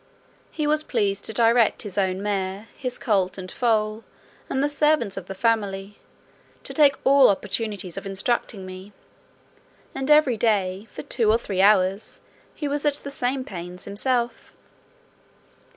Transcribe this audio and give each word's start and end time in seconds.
He 0.49 0.65
was 0.65 0.81
pleased 0.81 1.25
to 1.25 1.31
direct 1.31 1.83
his 1.83 1.95
own 1.95 2.23
mare, 2.23 2.65
his 2.75 2.97
colt, 2.97 3.37
and 3.37 3.51
foal, 3.51 4.03
and 4.49 4.63
the 4.63 4.67
servants 4.67 5.15
of 5.15 5.27
the 5.27 5.35
family, 5.35 5.99
to 6.63 6.73
take 6.73 6.95
all 7.03 7.29
opportunities 7.29 7.97
of 7.97 8.07
instructing 8.07 8.65
me; 8.65 8.93
and 9.93 10.09
every 10.09 10.37
day, 10.37 10.87
for 10.89 11.03
two 11.03 11.31
or 11.31 11.37
three 11.37 11.61
hours, 11.61 12.19
he 12.55 12.67
was 12.67 12.83
at 12.83 12.95
the 12.95 13.11
same 13.11 13.43
pains 13.43 13.85
himself. 13.85 14.51